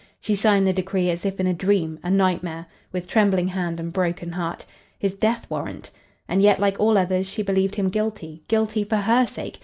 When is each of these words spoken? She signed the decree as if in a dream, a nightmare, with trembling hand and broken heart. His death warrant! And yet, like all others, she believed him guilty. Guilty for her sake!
She 0.19 0.35
signed 0.35 0.65
the 0.65 0.73
decree 0.73 1.11
as 1.11 1.27
if 1.27 1.39
in 1.39 1.45
a 1.45 1.53
dream, 1.53 1.99
a 2.01 2.09
nightmare, 2.09 2.65
with 2.91 3.07
trembling 3.07 3.49
hand 3.49 3.79
and 3.79 3.93
broken 3.93 4.31
heart. 4.31 4.65
His 4.97 5.13
death 5.13 5.45
warrant! 5.47 5.91
And 6.27 6.41
yet, 6.41 6.57
like 6.59 6.79
all 6.79 6.97
others, 6.97 7.27
she 7.29 7.43
believed 7.43 7.75
him 7.75 7.89
guilty. 7.89 8.41
Guilty 8.47 8.83
for 8.83 8.97
her 8.97 9.27
sake! 9.27 9.59